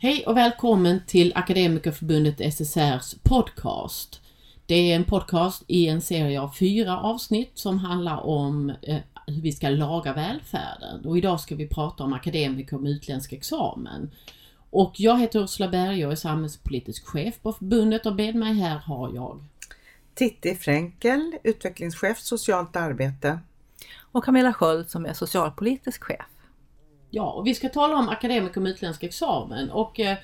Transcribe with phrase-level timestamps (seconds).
[0.00, 4.20] Hej och välkommen till Akademikerförbundet SSRs podcast.
[4.66, 9.42] Det är en podcast i en serie av fyra avsnitt som handlar om eh, hur
[9.42, 11.04] vi ska laga välfärden.
[11.04, 14.10] Och idag ska vi prata om akademiker med utländsk examen.
[14.70, 18.78] Och jag heter Ursula Berge och är samhällspolitisk chef på förbundet och med mig här
[18.78, 19.44] har jag
[20.14, 23.38] Titti Fränkel, utvecklingschef socialt arbete.
[24.00, 26.26] Och Camilla Sköld som är socialpolitisk chef.
[27.10, 30.16] Ja, och vi ska tala om akademiker med utländsk examen och eh,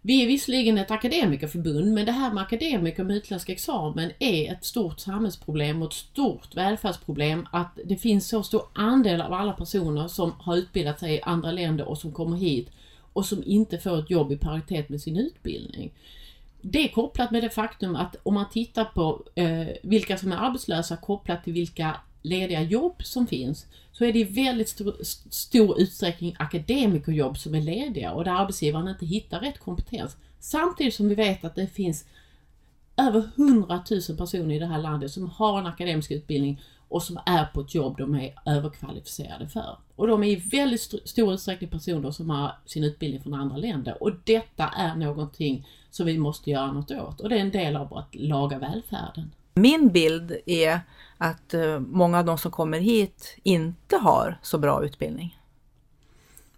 [0.00, 4.64] vi är visserligen ett akademikerförbund men det här med akademiker med utländsk examen är ett
[4.64, 10.08] stort samhällsproblem och ett stort välfärdsproblem att det finns så stor andel av alla personer
[10.08, 12.68] som har utbildat sig i andra länder och som kommer hit
[13.12, 15.92] och som inte får ett jobb i paritet med sin utbildning.
[16.60, 20.36] Det är kopplat med det faktum att om man tittar på eh, vilka som är
[20.36, 21.96] arbetslösa kopplat till vilka
[22.28, 24.96] lediga jobb som finns så är det i väldigt stor,
[25.30, 30.16] stor utsträckning akademikerjobb som är lediga och där arbetsgivaren inte hittar rätt kompetens.
[30.40, 32.04] Samtidigt som vi vet att det finns
[32.96, 37.18] över 100 000 personer i det här landet som har en akademisk utbildning och som
[37.26, 39.76] är på ett jobb de är överkvalificerade för.
[39.96, 43.56] Och de är i väldigt st stor utsträckning personer som har sin utbildning från andra
[43.56, 47.50] länder och detta är någonting som vi måste göra något åt och det är en
[47.50, 49.30] del av att laga välfärden.
[49.60, 50.80] Min bild är
[51.18, 55.38] att eh, många av de som kommer hit inte har så bra utbildning.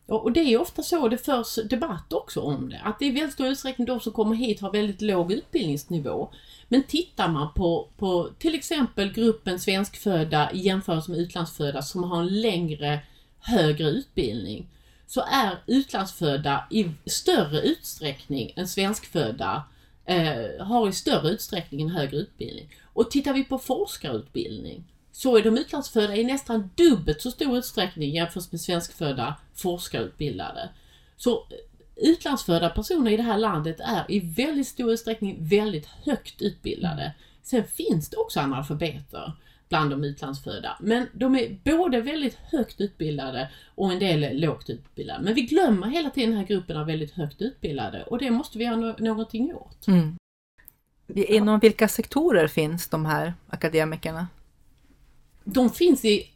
[0.07, 2.81] Och det är ofta så det förs debatt också om det.
[2.85, 6.29] Att det i väldigt stor utsträckning de som kommer hit har väldigt låg utbildningsnivå.
[6.69, 12.21] Men tittar man på, på till exempel gruppen svenskfödda i jämförelse med utlandsfödda som har
[12.21, 13.01] en längre
[13.39, 14.67] högre utbildning
[15.07, 19.65] så är utlandsfödda i större utsträckning än svenskfödda
[20.11, 22.69] eh, har i större utsträckning en högre utbildning.
[22.93, 28.15] Och tittar vi på forskarutbildning så är de utlandsfödda i nästan dubbelt så stor utsträckning
[28.15, 30.69] jämfört med svenskfödda forskarutbildade.
[31.17, 36.43] Så eh, utlandsfödda personer i det här landet är i väldigt stor utsträckning väldigt högt
[36.43, 37.15] utbildade.
[37.43, 39.33] Sen finns det också analfabeter
[39.71, 40.77] bland de utlandsfödda.
[40.81, 45.25] Men de är både väldigt högt utbildade och en del lågt utbildade.
[45.25, 48.59] Men vi glömmer hela tiden den här gruppen av väldigt högt utbildade och det måste
[48.59, 49.87] vi göra no någonting åt.
[49.87, 50.17] Mm.
[51.15, 54.29] Inom vilka sektorer finns de här akademikerna?
[55.45, 56.31] De finns i,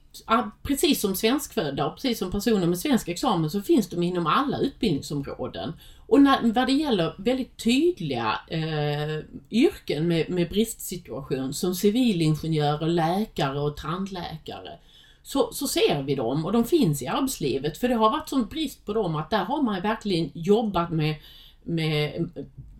[0.62, 4.58] precis som svenskfödda och precis som personer med svensk examen så finns de inom alla
[4.58, 5.72] utbildningsområden.
[6.14, 9.18] Och när, när det gäller väldigt tydliga eh,
[9.50, 14.78] yrken med, med bristsituation som civilingenjörer, läkare och tandläkare
[15.22, 18.46] så, så ser vi dem och de finns i arbetslivet för det har varit sån
[18.46, 21.14] brist på dem att där har man verkligen jobbat med,
[21.62, 22.30] med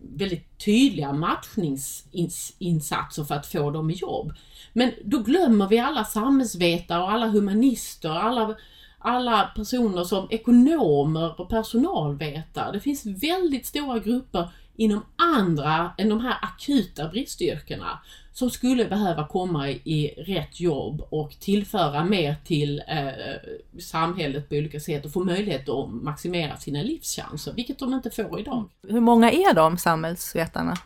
[0.01, 4.33] väldigt tydliga matchningsinsatser för att få dem i jobb.
[4.73, 8.55] Men då glömmer vi alla samhällsvetare och alla humanister, alla
[9.05, 12.71] alla personer som ekonomer och personalvetare.
[12.71, 17.99] Det finns väldigt stora grupper inom andra än de här akuta bristyrkena
[18.33, 24.79] som skulle behöva komma i rätt jobb och tillföra mer till eh, samhället på olika
[24.79, 28.69] sätt och få möjlighet att maximera sina livschanser, vilket de inte får idag.
[28.87, 30.77] Hur många är de samhällsvetarna?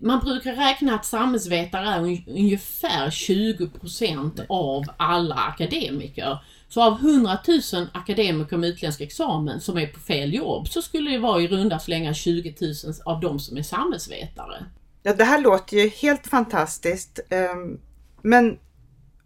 [0.00, 6.38] Man brukar räkna att samhällsvetare är ungefär 20% av alla akademiker.
[6.68, 7.38] Så av 100
[7.72, 11.48] 000 akademiker med utländsk examen som är på fel jobb så skulle det vara i
[11.48, 14.64] runda slängar 20 000 av dem som är samhällsvetare.
[15.02, 17.20] Ja, det här låter ju helt fantastiskt.
[17.30, 17.80] Ehm,
[18.22, 18.58] men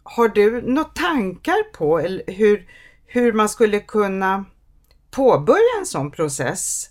[0.03, 2.69] har du några tankar på hur,
[3.05, 4.45] hur man skulle kunna
[5.11, 6.89] påbörja en sån process?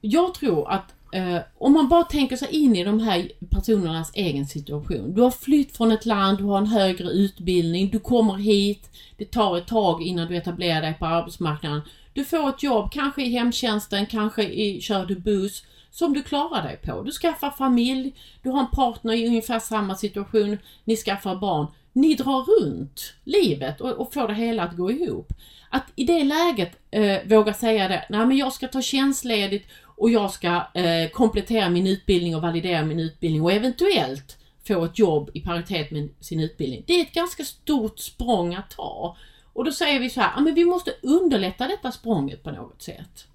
[0.00, 4.46] Jag tror att Uh, om man bara tänker sig in i de här personernas egen
[4.46, 5.14] situation.
[5.14, 9.24] Du har flytt från ett land, du har en högre utbildning, du kommer hit, det
[9.24, 11.80] tar ett tag innan du etablerar dig på arbetsmarknaden.
[12.12, 16.62] Du får ett jobb, kanske i hemtjänsten, kanske i, kör du buss, som du klarar
[16.62, 17.02] dig på.
[17.02, 21.66] Du skaffar familj, du har en partner i ungefär samma situation, ni skaffar barn.
[21.92, 25.32] Ni drar runt livet och, och får det hela att gå ihop.
[25.70, 29.68] Att i det läget eh, våga säga det, nej men jag ska ta tjänstledigt
[30.02, 34.36] och jag ska eh, komplettera min utbildning och validera min utbildning och eventuellt
[34.68, 36.84] få ett jobb i paritet med sin utbildning.
[36.86, 39.16] Det är ett ganska stort språng att ta.
[39.52, 43.26] Och då säger vi så här, men vi måste underlätta detta språnget på något sätt.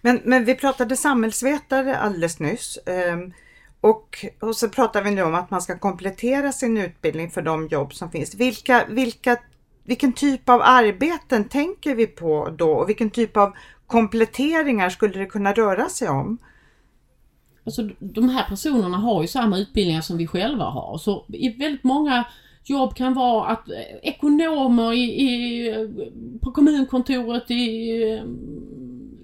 [0.00, 2.78] Men, men vi pratade samhällsvetare alldeles nyss.
[2.86, 3.32] Um,
[3.80, 7.68] och, och så pratar vi nu om att man ska komplettera sin utbildning för de
[7.68, 8.34] jobb som finns.
[8.34, 9.36] Vilka, vilka,
[9.84, 13.52] vilken typ av arbeten tänker vi på då och vilken typ av
[13.88, 16.38] kompletteringar skulle det kunna röra sig om?
[17.64, 21.84] Alltså de här personerna har ju samma utbildningar som vi själva har så i väldigt
[21.84, 22.24] många
[22.64, 25.72] jobb kan vara att eh, ekonomer i, i,
[26.40, 28.24] på kommunkontoret i eh,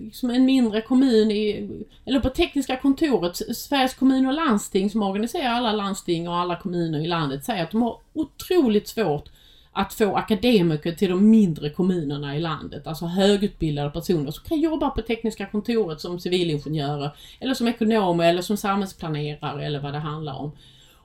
[0.04, 1.70] liksom en mindre kommun i,
[2.04, 7.04] eller på tekniska kontoret, Sveriges kommun och landsting som organiserar alla landsting och alla kommuner
[7.04, 9.28] i landet säger att de har otroligt svårt
[9.74, 14.90] att få akademiker till de mindre kommunerna i landet, alltså högutbildade personer som kan jobba
[14.90, 20.34] på tekniska kontoret som civilingenjörer eller som ekonomer eller som samhällsplanerare eller vad det handlar
[20.34, 20.52] om.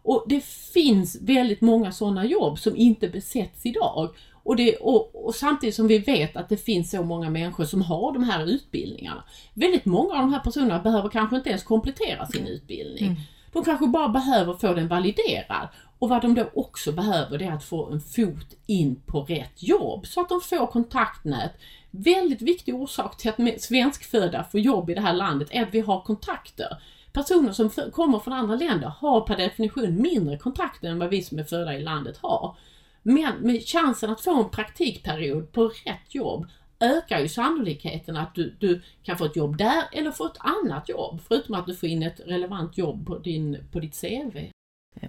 [0.01, 0.43] Och det
[0.73, 4.09] finns väldigt många sådana jobb som inte besätts idag.
[4.43, 7.81] Och, det, och, och, samtidigt som vi vet att det finns så många människor som
[7.81, 9.23] har de här utbildningarna.
[9.53, 13.05] Väldigt många av de här personerna behöver kanske inte ens komplettera sin utbildning.
[13.05, 13.17] Mm.
[13.53, 15.67] De kanske bara behöver få den validerad.
[15.99, 19.63] Och vad de då också behöver det är att få en fot in på rätt
[19.63, 21.51] jobb så att de får kontaktnät.
[21.91, 25.79] Väldigt viktig orsak till att svenskfödda får jobb i det här landet är att vi
[25.79, 26.77] har kontakter.
[27.13, 31.39] Personer som kommer från andra länder har per definition mindre kontakter än vad vi som
[31.39, 32.57] är födda i landet har.
[33.01, 36.47] Men med chansen att få en praktikperiod på rätt jobb
[36.79, 40.89] ökar ju sannolikheten att du, du kan få ett jobb där eller få ett annat
[40.89, 41.21] jobb.
[41.27, 44.37] Förutom att du får in ett relevant jobb på, din, på ditt CV.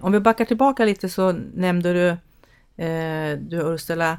[0.01, 2.07] Om vi backar tillbaka lite så nämnde du,
[2.83, 4.17] eh, du Ursula,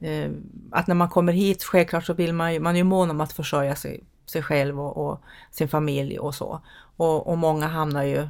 [0.00, 0.30] eh,
[0.70, 3.20] att när man kommer hit, självklart så vill man ju, man är ju mån om
[3.20, 5.20] att försörja sig, sig själv och, och
[5.50, 6.60] sin familj och så.
[6.96, 8.28] Och, och, många hamnar ju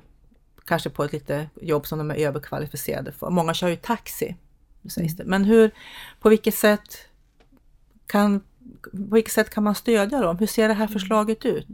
[0.64, 3.30] kanske på ett lite jobb som de är överkvalificerade för.
[3.30, 4.36] Många kör ju taxi,
[4.88, 5.24] sägs det.
[5.24, 5.70] Men hur,
[6.20, 6.98] på vilket sätt
[8.06, 8.40] kan,
[8.82, 10.38] på vilket sätt kan man stödja dem?
[10.38, 11.66] Hur ser det här förslaget ut?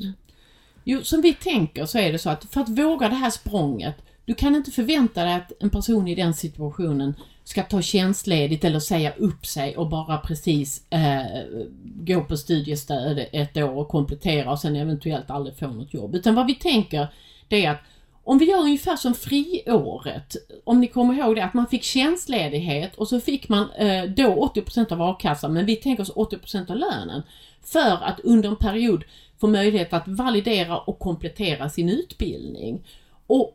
[0.85, 3.97] Jo, som vi tänker så är det så att för att våga det här språnget
[4.31, 8.79] du kan inte förvänta dig att en person i den situationen ska ta tjänstledigt eller
[8.79, 11.43] säga upp sig och bara precis eh,
[11.82, 16.15] gå på studiestöd ett år och komplettera och sen eventuellt aldrig få något jobb.
[16.15, 17.09] Utan vad vi tänker
[17.49, 17.81] det är att
[18.25, 22.94] om vi gör ungefär som friåret, om ni kommer ihåg det, att man fick tjänstledighet
[22.97, 26.76] och så fick man eh, då 80% av a-kassan, men vi tänker oss 80% av
[26.76, 27.23] lönen.
[27.62, 29.05] För att under en period
[29.41, 32.83] få möjlighet att validera och komplettera sin utbildning.
[33.26, 33.55] Och,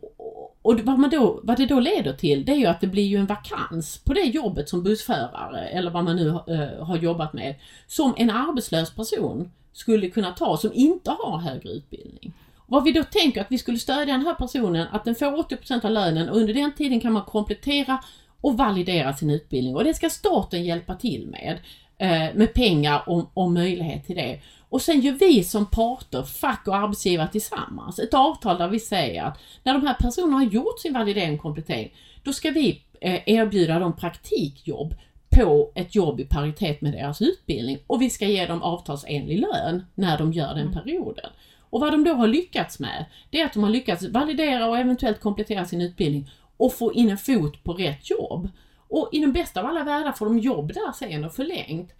[0.66, 3.06] och vad, man då, vad det då leder till det är ju att det blir
[3.06, 7.32] ju en vakans på det jobbet som bussförare eller vad man nu uh, har jobbat
[7.32, 7.54] med
[7.86, 12.32] som en arbetslös person skulle kunna ta som inte har högre utbildning.
[12.66, 15.84] Vad vi då tänker att vi skulle stödja den här personen, att den får 80%
[15.84, 17.98] av lönen och under den tiden kan man komplettera
[18.40, 21.58] och validera sin utbildning och det ska staten hjälpa till med.
[21.98, 24.40] Eh, med pengar och, och möjlighet till det.
[24.68, 29.24] Och sen gör vi som parter, fack och arbetsgivare tillsammans, ett avtal där vi säger
[29.24, 33.20] att när de här personerna har gjort sin validering och komplettering, då ska vi eh,
[33.26, 34.94] erbjuda dem praktikjobb
[35.30, 39.84] på ett jobb i paritet med deras utbildning och vi ska ge dem avtalsenlig lön
[39.94, 40.72] när de gör den mm.
[40.72, 41.30] perioden.
[41.70, 44.78] Och vad de då har lyckats med, det är att de har lyckats validera och
[44.78, 48.48] eventuellt komplettera sin utbildning och få in en fot på rätt jobb.
[48.88, 51.92] Och i den bästa av alla världar får de jobb där sen och förlängt.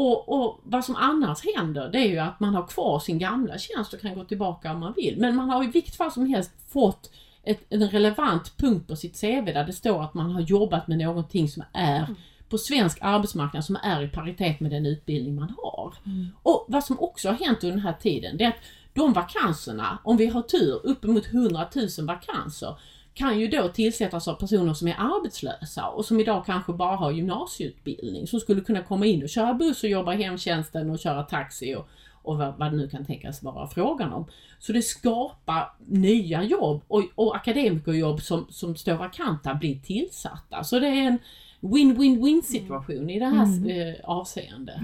[0.00, 3.58] Och, och, vad som annars händer det är ju att man har kvar sin gamla
[3.58, 5.18] tjänst och kan gå tillbaka om man vill.
[5.18, 7.10] Men man har i vilket fall som helst fått
[7.42, 10.98] ett, en relevant punkt på sitt CV där det står att man har jobbat med
[10.98, 12.14] någonting som är mm.
[12.48, 15.94] på svensk arbetsmarknad som är i paritet med den utbildning man har.
[16.06, 16.28] Mm.
[16.42, 18.62] Och vad som också har hänt under den här tiden det är att
[18.94, 22.78] de vakanserna, om vi har tur, uppemot 100 000 vakanser,
[23.18, 27.10] kan ju då tillsättas av personer som är arbetslösa och som idag kanske bara har
[27.10, 31.22] gymnasieutbildning som skulle kunna komma in och köra buss och jobba i hemtjänsten och köra
[31.22, 31.88] taxi och,
[32.22, 34.26] och vad, vad det nu kan tänkas vara frågan om.
[34.58, 40.64] Så det skapar nya jobb och, och akademikerjobb som, som står vakanta blir tillsatta.
[40.64, 41.18] Så det är en
[41.60, 43.88] win-win-win situation i det här mm.
[43.88, 44.80] eh, avseendet.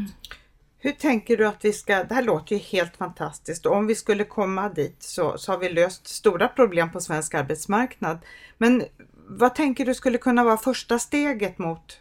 [0.85, 3.95] Hur tänker du att vi ska, det här låter ju helt fantastiskt och om vi
[3.95, 8.19] skulle komma dit så, så har vi löst stora problem på svensk arbetsmarknad.
[8.59, 8.85] Men
[9.29, 11.99] vad tänker du skulle kunna vara första steget mot,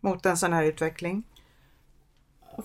[0.00, 1.22] mot en sån här utveckling?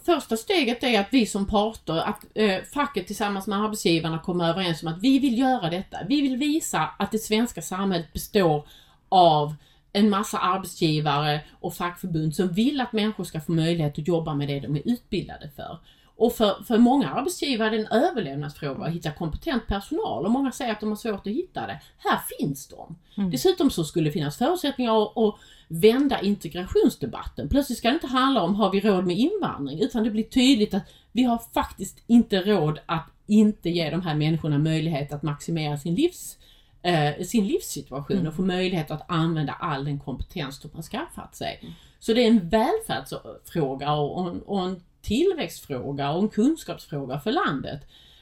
[0.05, 4.83] Första steget är att vi som parter, att eh, facket tillsammans med arbetsgivarna kommer överens
[4.83, 5.97] om att vi vill göra detta.
[6.07, 8.67] Vi vill visa att det svenska samhället består
[9.09, 9.55] av
[9.93, 14.47] en massa arbetsgivare och fackförbund som vill att människor ska få möjlighet att jobba med
[14.47, 15.79] det de är utbildade för.
[16.15, 20.51] Och för, för många arbetsgivare är det en överlevnadsfråga att hitta kompetent personal och många
[20.51, 21.81] säger att de har svårt att hitta det.
[21.97, 22.95] Här finns de!
[23.17, 23.31] Mm.
[23.31, 25.35] Dessutom så skulle det finnas förutsättningar att, att
[25.67, 27.49] vända integrationsdebatten.
[27.49, 30.73] Plötsligt ska det inte handla om har vi råd med invandring utan det blir tydligt
[30.73, 35.77] att vi har faktiskt inte råd att inte ge de här människorna möjlighet att maximera
[35.77, 36.37] sin livs
[36.83, 38.27] eh, sin livssituation mm.
[38.27, 41.59] och få möjlighet att använda all den kompetens de har skaffat sig.
[41.61, 41.73] Mm.
[41.99, 47.81] Så det är en välfärdsfråga och, en, och en tillväxtfråga och en kunskapsfråga för landet.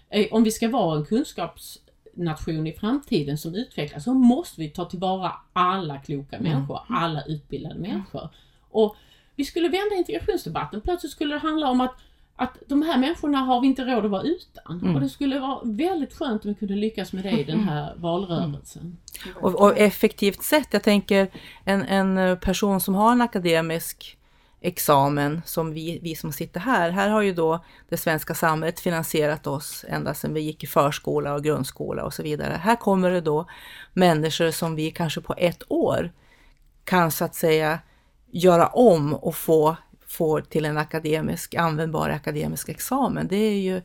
[0.10, 4.86] Eh, om vi ska vara en kunskapsnation i framtiden som utvecklas så måste vi ta
[4.86, 6.51] tillvara alla kloka mm.
[6.51, 8.30] människor, alla utbildade människor.
[8.70, 8.96] Och
[9.36, 10.82] vi skulle vända integrationsdebatten.
[10.82, 11.96] Plötsligt skulle det handla om att
[12.41, 14.79] att de här människorna har vi inte råd att vara utan.
[14.81, 14.95] Mm.
[14.95, 17.93] Och det skulle vara väldigt skönt om vi kunde lyckas med det i den här
[17.98, 18.98] valrörelsen.
[19.36, 21.31] Och, och effektivt sätt, jag tänker
[21.65, 24.17] en, en person som har en akademisk
[24.62, 26.89] examen som vi, vi som sitter här.
[26.89, 31.33] Här har ju då det svenska samhället finansierat oss ända sedan vi gick i förskola
[31.33, 32.53] och grundskola och så vidare.
[32.53, 33.45] Här kommer det då
[33.93, 36.12] människor som vi kanske på ett år
[36.83, 37.79] kan så att säga
[38.31, 39.75] göra om och få,
[40.12, 43.27] få till en akademisk, användbar akademisk examen.
[43.27, 43.82] Det är ju,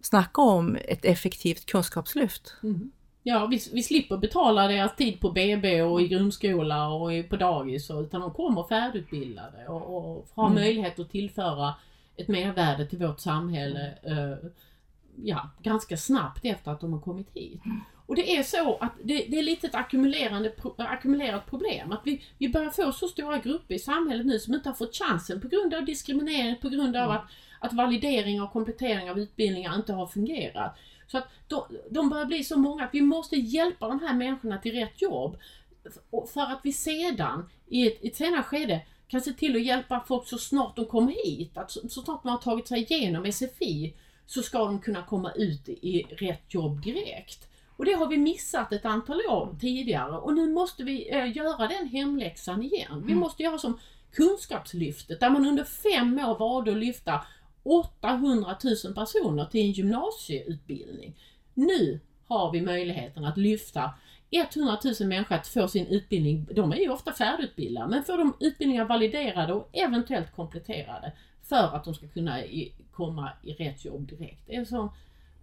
[0.00, 2.54] snacka om ett effektivt kunskapslyft.
[2.62, 2.90] Mm.
[3.22, 7.90] Ja, vi, vi slipper betala deras tid på BB och i grundskola och på dagis
[7.90, 10.54] utan de kommer färdigutbildade och, och har Mm.
[10.54, 11.74] möjlighet att tillföra
[12.16, 14.50] ett mervärde till vårt samhälle eh,
[15.24, 17.62] ja, ganska snabbt efter att de har kommit hit.
[18.06, 21.92] Och det är så att det, det är lite ett ackumulerande, ackumulerat problem.
[21.92, 24.96] Att vi, vi börjar få så stora grupper i samhället nu som inte har fått
[24.96, 27.24] chansen på grund av diskriminering, på grund av att,
[27.58, 30.78] att validering och komplettering av utbildningar inte har fungerat.
[31.06, 34.58] Så att de, de börjar bli så många att vi måste hjälpa de här människorna
[34.58, 35.36] till rätt jobb.
[36.32, 40.04] För att vi sedan i ett, i ett senare skede kan se till att hjälpa
[40.08, 41.56] folk så snart de kommer hit.
[41.56, 43.94] Att så, så snart man har tagit sig igenom SFI
[44.26, 47.48] så ska de kunna komma ut i rätt jobb direkt.
[47.76, 51.68] Och det har vi missat ett antal år tidigare och nu måste vi eh, göra
[51.68, 53.04] den hemläxan igen.
[53.06, 53.78] Vi måste göra som
[54.12, 57.26] Kunskapslyftet där man under fem år valde att lyfta
[57.62, 61.14] 800 000 personer till en gymnasieutbildning.
[61.54, 63.90] Nu har vi möjligheten att lyfta
[64.30, 68.34] 100 000 människor att få sin utbildning, de är ju ofta färdigutbildade, men få de
[68.40, 71.12] utbildningar validerade och eventuellt kompletterade
[71.42, 74.46] för att de ska kunna i, komma i rätt jobb direkt.
[74.46, 74.88] Det är en sån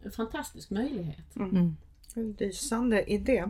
[0.03, 1.35] en fantastisk möjlighet.
[1.35, 1.77] Mm.
[2.15, 3.45] Lysande idé.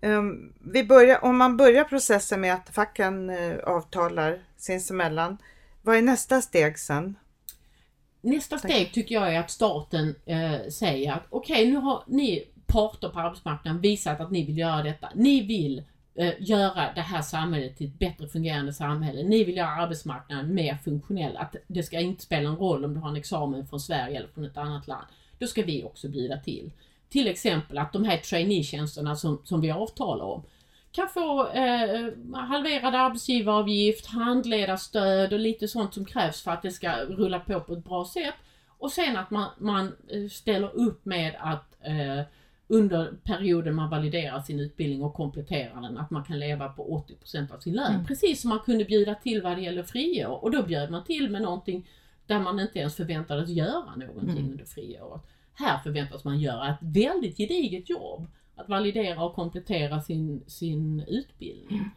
[0.00, 5.38] Ehm, vi börjar, om man börjar processen med att facken eh, avtalar sinsemellan,
[5.82, 7.16] vad är nästa steg sen?
[8.20, 13.08] Nästa steg tycker jag är att staten eh, säger att okej, nu har ni parter
[13.08, 15.08] på arbetsmarknaden visat att ni vill göra detta.
[15.14, 15.82] Ni vill
[16.14, 19.22] eh, göra det här samhället till ett bättre fungerande samhälle.
[19.22, 21.36] Ni vill göra arbetsmarknaden mer funktionell.
[21.36, 24.28] Att det ska inte spela en roll om du har en examen från Sverige eller
[24.28, 25.06] från ett annat land.
[25.38, 26.70] Då ska vi också bjuda till.
[27.14, 30.42] Till exempel att de här traineetjänsterna som, som vi avtalar om
[30.92, 36.96] kan få eh, halverad arbetsgivaravgift, handledarstöd och lite sånt som krävs för att det ska
[36.96, 38.34] rulla på på ett bra sätt.
[38.78, 42.24] Och sen att man, man eh, ställer upp med att eh,
[42.68, 47.54] under perioden man validerar sin utbildning och kompletterar den, att man kan leva på 80%
[47.54, 47.94] av sin lön.
[47.94, 48.06] Mm.
[48.06, 50.44] Precis som man kunde bjuda till vad det gäller friår.
[50.44, 51.88] Och då bjöd man till med någonting
[52.26, 54.50] där man inte ens förväntades göra någonting Mm.
[54.50, 55.22] under friåret.
[55.54, 58.26] Här förväntas man göra ett väldigt gediget jobb.
[58.56, 61.90] Att validera och komplettera sin, sin utbildning.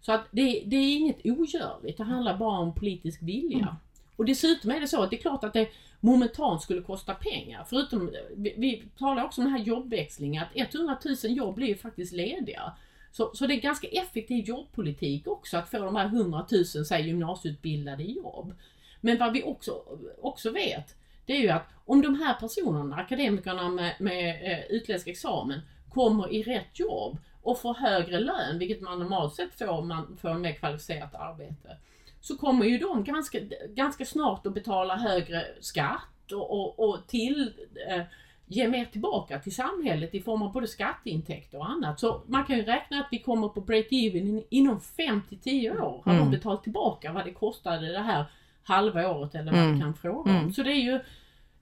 [0.00, 3.76] Så att det, det är inget ogörligt, det handlar bara om politisk vilja.
[4.16, 5.68] Och dessutom är det så att det är klart att det
[6.00, 7.64] momentant skulle kosta pengar.
[7.68, 11.76] Förutom, vi, vi talar också om den här jobbväxlingen, att 100 000 jobb blir ju
[11.76, 12.72] faktiskt lediga.
[13.12, 17.06] Så, så det är ganska effektiv jobbpolitik också att få de här 100 000, säg
[17.06, 18.54] gymnasieutbildade i jobb.
[19.00, 19.82] Men vad vi också,
[20.20, 25.08] också vet, det är ju att om de här personerna, akademikerna med, med eh, utländsk
[25.08, 29.88] examen, kommer i rätt jobb och får högre lön, vilket man normalt sett får om
[29.88, 31.76] man får en mer kvalificerat arbete,
[32.20, 33.38] så kommer ju de ganska,
[33.68, 37.52] ganska snart att betala högre skatt och, och, och till,
[37.88, 38.02] eh,
[38.46, 42.00] ge mer tillbaka till samhället i form av både skatteintäkter och annat.
[42.00, 45.70] Så man kan ju räkna att vi kommer på break-even in, inom 5 till 10
[45.70, 46.02] år.
[46.04, 46.24] Har Mm.
[46.24, 48.24] de betalt tillbaka vad det kostade det här
[48.64, 49.74] halva året eller vad Mm.
[49.74, 50.36] det kan fråga om.
[50.36, 50.52] Mm.
[50.52, 51.00] Så det är ju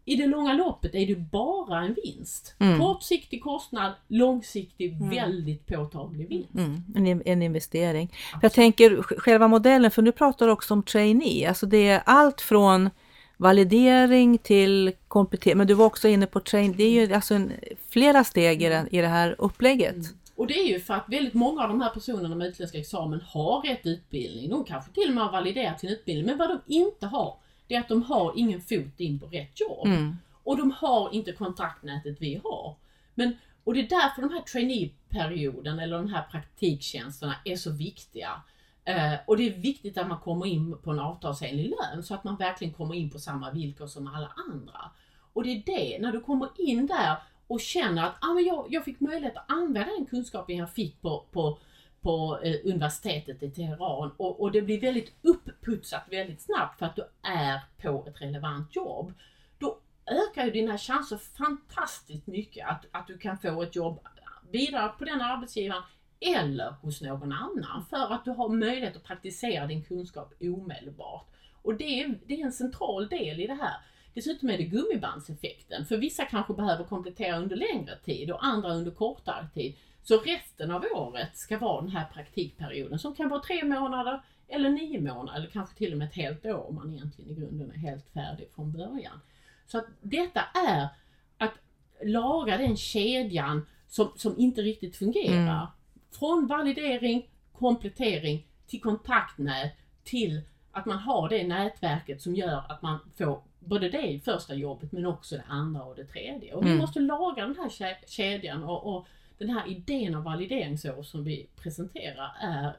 [0.05, 2.55] i det långa loppet är det bara en vinst.
[2.59, 2.79] Mm.
[2.81, 5.11] Kortsiktig kostnad, långsiktig Mm.
[5.11, 6.55] väldigt påtaglig vinst.
[6.55, 8.09] Mm, en, en investering.
[8.09, 11.89] För jag tänker sj- själva modellen, för nu pratar du också om trainee, alltså det
[11.89, 12.91] är allt från
[13.37, 17.53] validering till komplettering, men du var också inne på train, det är ju alltså en,
[17.91, 19.97] flera steg i, den, i det här upplägget.
[20.41, 23.21] Och det är ju för att väldigt många av de här personerna med utländsk examen
[23.21, 24.51] har rätt utbildning.
[24.51, 26.27] De kanske till och med har validerat sin utbildning.
[26.27, 29.61] Men vad de inte har, det är att de har ingen fot in på rätt
[29.61, 29.87] jobb.
[29.87, 30.17] Mm.
[30.45, 32.75] Och de har inte kontaktnätet vi har.
[33.15, 38.43] Men, och det är därför de här trainee-perioden eller de här praktiktjänsterna är så viktiga.
[38.85, 42.25] Eh, och det är viktigt att man kommer in på en avtalsenlig lön så att
[42.25, 44.91] man verkligen kommer in på samma villkor som alla andra.
[45.33, 47.17] Och det är det, när du kommer in där
[47.51, 51.01] och känner att ah, men jag, jag fick möjlighet att använda den kunskapen jag fick
[51.01, 51.59] på, på,
[52.01, 56.97] på eh, universitetet i Teheran och, och det blir väldigt upputsat väldigt snabbt för att
[56.97, 59.13] du är på ett relevant jobb.
[59.59, 63.99] Då ökar ju dina chanser fantastiskt mycket att, att du kan få ett jobb
[64.51, 65.83] vidare på den arbetsgivaren
[66.21, 71.27] eller hos någon annan för att du har möjlighet att praktisera din kunskap omedelbart.
[71.63, 73.77] Och det är, det är en central del i det här.
[74.15, 75.87] Dessutom är det gummibandseffekten.
[75.87, 79.77] För vissa kanske behöver komplettera under längre tid och andra under kortare tid.
[80.03, 84.71] Så resten av året ska vara den här praktikperioden som kan vara tre månader eller
[84.71, 87.71] nio månader eller kanske till och med ett helt år om man egentligen i grunden
[87.71, 89.21] är helt färdig från början.
[89.67, 90.89] Så att detta är
[91.39, 91.55] att
[92.03, 95.57] laga den kedjan som, som inte riktigt fungerar.
[95.57, 95.67] Mm.
[96.19, 99.73] Från validering, komplettering till kontaktnät
[100.05, 100.41] till
[100.73, 105.07] att man har det nätverket som gör att man får både det första jobbet men
[105.07, 106.55] också det andra och det tredje.
[106.55, 106.79] Och vi Mm.
[106.81, 109.07] måste laga den här kedjan och, och
[109.39, 112.77] den här idén om valideringsår som vi presenterar är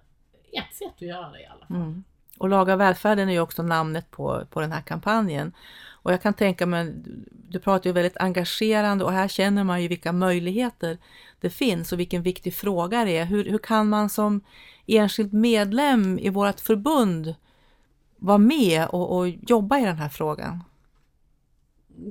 [0.51, 1.77] ett sätt att göra det i alla fall.
[1.77, 2.03] Mm.
[2.37, 5.53] Och Laga välfärden är ju också namnet på, på den här kampanjen.
[6.03, 6.93] Och jag kan tänka mig,
[7.49, 10.97] du pratar ju väldigt engagerande och här känner man ju vilka möjligheter
[11.39, 13.25] det finns och vilken viktig fråga det är.
[13.25, 14.41] Hur, hur kan man som
[14.87, 17.35] enskild medlem i vårt förbund
[18.17, 20.63] vara med och, och jobba i den här frågan?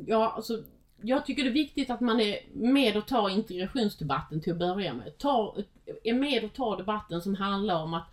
[0.07, 0.63] Ja, alltså,
[1.03, 4.95] jag tycker det är viktigt att man är med och tar integrationsdebatten till att börja
[4.95, 5.19] med.
[5.19, 5.57] Ta,
[6.05, 8.07] är med och tar debatten som handlar om att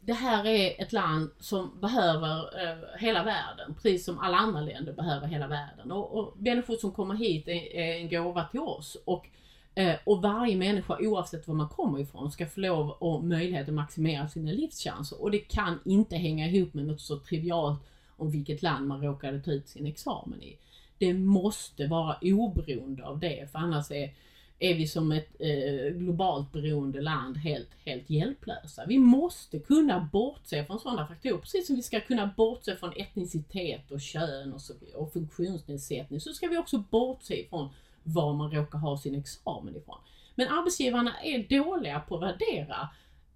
[0.00, 4.92] det här är ett land som behöver eh, hela världen, precis som alla andra länder
[4.92, 5.92] behöver hela världen.
[5.92, 8.96] Och, och människor som kommer hit är, är en gåva till oss.
[9.04, 9.26] Och,
[9.74, 13.74] eh, och varje människa, oavsett var man kommer ifrån, ska få lov och möjlighet att
[13.74, 15.22] maximera sina livschanser.
[15.22, 17.80] Och det kan inte hänga ihop med något så trivialt
[18.16, 20.58] om vilket land man råkade ta ut sin examen i.
[20.98, 24.14] Det måste vara oberoende av det, för annars är,
[24.58, 28.84] är vi som ett eh, globalt beroende land helt, helt hjälplösa.
[28.86, 33.90] Vi måste kunna bortse från sådana faktorer, precis som vi ska kunna bortse från etnicitet
[33.90, 37.68] och kön och, så, och funktionsnedsättning, så ska vi också bortse ifrån
[38.02, 39.98] var man råkar ha sin examen ifrån.
[40.34, 42.88] Men arbetsgivarna är dåliga på att värdera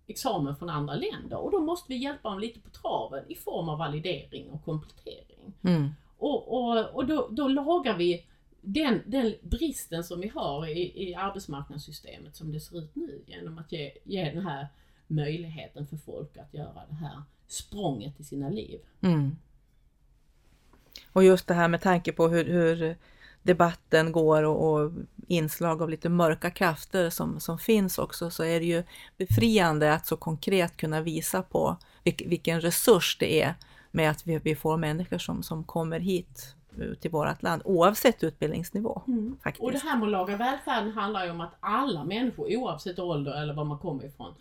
[0.07, 3.69] examen från andra länder och då måste vi hjälpa dem lite på traven i form
[3.69, 5.55] av validering och komplettering.
[5.63, 5.91] Mm.
[6.19, 8.27] Och, och, och då, då lagar vi
[8.61, 13.59] den, den bristen som vi har i, i arbetsmarknadssystemet som det ser ut nu genom
[13.59, 14.69] att ge, ge den här
[15.07, 18.81] möjligheten för folk att göra det här språnget i sina liv.
[19.01, 19.37] Mm.
[21.13, 22.97] Och just det här med tanke på hur, hur
[23.43, 24.93] debatten går och, och
[25.27, 28.83] inslag av lite mörka krafter som, som finns också så är det ju
[29.17, 33.55] befriande att så konkret kunna visa på vilk, vilken resurs det är
[33.91, 38.25] med att vi, vi får människor som, som kommer hit eh, till vårt land oavsett
[38.25, 39.03] utbildningsnivå.
[39.43, 39.63] Faktiskt.
[39.63, 43.43] Och det här med att laga välfärden handlar ju om att alla människor oavsett ålder
[43.43, 44.35] eller var man kommer ifrån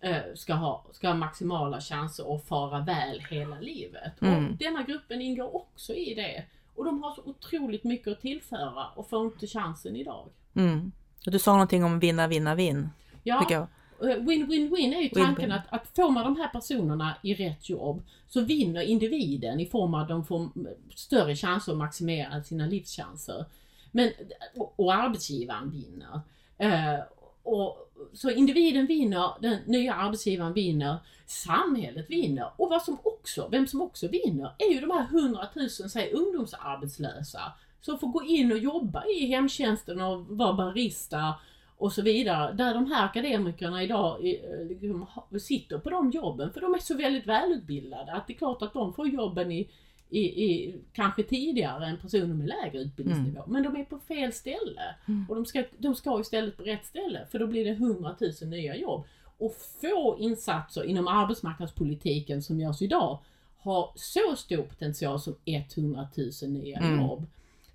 [0.00, 4.22] eh, ska ha, ska ha maximala chanser att fara väl hela livet.
[4.22, 4.46] Mm.
[4.46, 6.44] Och denna gruppen ingår också i det.
[6.74, 10.28] Och de har så otroligt mycket att tillföra och får inte chansen idag.
[10.54, 10.92] Mm.
[11.24, 12.90] Du sa någonting om vinna, vinna, vinn.
[13.22, 13.66] Ja,
[14.00, 15.56] win-win-win är ju tanken Win-win.
[15.56, 19.94] att, att får man de här personerna i rätt jobb så vinner individen i form
[19.94, 20.48] av att de får
[20.94, 23.44] större chanser att maximera sina livschanser.
[23.92, 24.10] Men,
[24.56, 26.20] och, och arbetsgivaren vinner.
[26.58, 27.00] Eh,
[27.42, 33.66] och, så individen vinner, den nya arbetsgivaren vinner, samhället vinner och vad som också, vem
[33.66, 37.40] som också vinner är ju de här hundratusen, säg ungdomsarbetslösa
[37.80, 41.34] som får gå in och jobba i hemtjänsten och vara barista
[41.80, 42.52] och så vidare.
[42.52, 45.06] Där de här akademikerna idag eh, liksom,
[45.40, 48.72] sitter på de jobben för de är så väldigt välutbildade att det är klart att
[48.72, 49.68] de får jobben i,
[50.10, 53.42] i, i kanske tidigare än personer med lägre utbildningsnivå.
[53.46, 54.94] Men de är på fel ställe.
[55.08, 55.26] Mm.
[55.28, 58.50] Och de ska, de ska istället på rätt ställe för då blir det 100 000
[58.50, 59.04] nya jobb.
[59.38, 63.18] Och få insatser inom arbetsmarknadspolitiken som görs idag
[63.58, 66.08] har så stor potential som 100
[66.42, 67.00] 000 nya Mm.
[67.00, 67.26] jobb.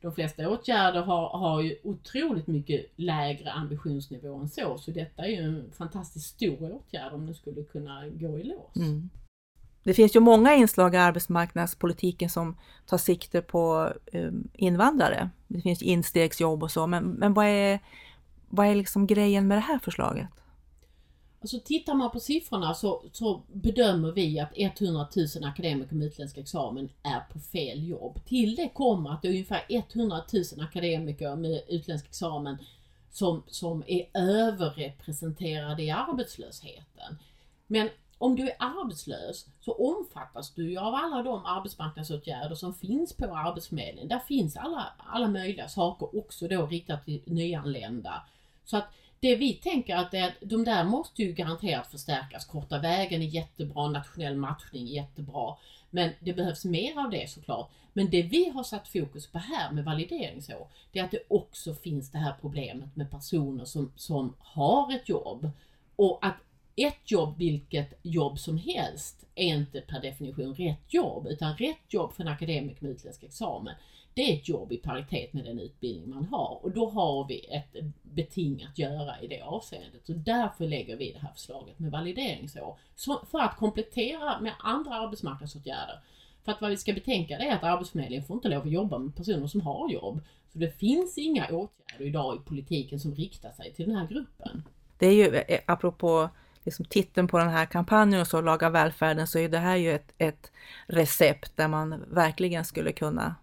[0.05, 5.29] De flesta åtgärder har, har ju otroligt mycket lägre ambitionsnivå än så, så detta är
[5.29, 8.75] ju en fantastiskt stor åtgärd om den skulle kunna gå i lås.
[8.75, 9.09] Mm.
[9.83, 15.29] Det finns ju många inslag i arbetsmarknadspolitiken som tar sikte på eh, invandrare.
[15.47, 17.79] Det finns instegsjobb och så, men, men vad är,
[18.49, 20.27] vad är liksom grejen med det här förslaget?
[21.45, 26.37] Alltså tittar man på siffrorna så, så bedömer vi att 100 000 akademiker med utländsk
[26.37, 28.19] examen är på fel jobb.
[28.25, 32.57] Till det kommer att det är ungefär 100 000 akademiker med utländsk examen
[33.11, 37.17] som, som är överrepresenterade i arbetslösheten.
[37.67, 43.13] Men om du är arbetslös så omfattas du ju av alla de arbetsmarknadsåtgärder som finns
[43.13, 44.07] på Arbetsförmedlingen.
[44.07, 48.23] Där finns alla, alla möjliga saker också då riktat till nyanlända.
[48.65, 48.85] Så att
[49.25, 52.45] det vi tänker att det är att de där måste ju garanterat förstärkas.
[52.45, 55.55] Korta vägen är jättebra, nationell matchning är jättebra.
[55.89, 57.71] Men det behövs mer av det såklart.
[57.93, 61.73] Men det vi har satt fokus på här med valideringsår, det är att det också
[61.73, 65.49] finns det här problemet med personer som, som har ett jobb.
[65.95, 66.35] Och att
[66.75, 71.27] ett jobb, vilket jobb som helst, är inte per definition rätt jobb.
[71.27, 73.75] Utan rätt jobb för en akademiker med utländsk examen,
[74.15, 77.39] det är ett jobb i paritet med den utbildning man har och då har vi
[77.39, 80.05] ett beting att göra i det avseendet.
[80.05, 82.77] Så därför lägger vi det här förslaget med valideringsår.
[82.95, 85.99] Så för att komplettera med andra arbetsmarknadsåtgärder.
[86.45, 88.97] För att vad vi ska betänka det är att Arbetsförmedlingen får inte lov att jobba
[88.97, 90.21] med personer som har jobb.
[90.53, 94.63] Så det finns inga åtgärder idag i politiken som riktar sig till den här gruppen.
[94.97, 96.29] Det är ju, eh, apropå
[96.63, 99.91] liksom titeln på den här kampanjen och så, Laga välfärden, så är det här ju
[99.91, 100.51] ett, ett
[100.87, 103.35] recept där man verkligen skulle kunna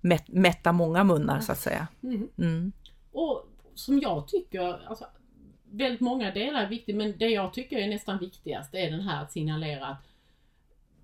[0.00, 1.88] mätt, mätta många munnar så att säga.
[2.02, 2.28] Mm.
[2.38, 2.72] Mm.
[3.12, 5.06] Och som jag tycker, alltså,
[5.70, 9.22] väldigt många delar är viktigt men det jag tycker är nästan viktigast är den här
[9.22, 10.06] att signalera att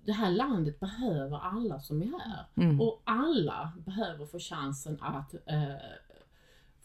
[0.05, 2.45] det här landet behöver alla som är här.
[2.55, 2.81] Mm.
[2.81, 5.75] Och alla behöver få chansen att eh,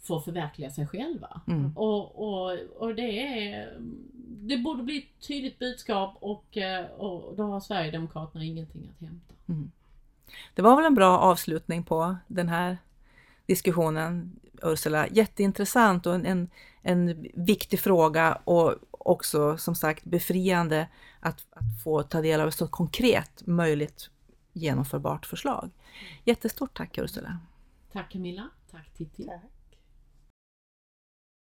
[0.02, 1.40] få förverkliga sig själva.
[1.46, 1.76] Mm.
[1.76, 3.78] Och, och, och det är
[4.44, 9.34] det borde bli ett tydligt budskap och, eh, och då har Sverigedemokraterna ingenting att hämta.
[10.54, 12.78] Det var väl en bra avslutning på den här
[13.46, 15.08] diskussionen, Ursula.
[15.08, 16.50] Jätteintressant och en, en,
[16.82, 20.88] en viktig fråga och också som sagt befriande
[21.20, 24.10] att, att få ta del av ett så konkret möjligt
[24.52, 25.70] genomförbart förslag.
[26.24, 27.38] Jättestort tack Ursula!
[27.92, 29.24] Tack Camilla, tack Titti.
[29.24, 29.61] Tack.